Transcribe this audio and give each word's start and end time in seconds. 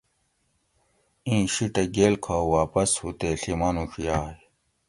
ایں 1.27 1.43
شیٹہ 1.53 1.83
گیل 1.95 2.13
کھا 2.23 2.37
واپس 2.55 2.89
ھو 2.99 3.07
تے 3.19 3.29
ڷی 3.39 3.53
مانوڄ 3.59 3.91
یاگ 4.05 4.35